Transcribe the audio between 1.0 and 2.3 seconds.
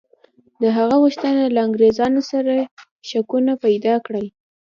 غوښتنه له انګرېزانو